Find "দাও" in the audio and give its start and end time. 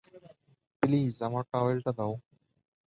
1.97-2.13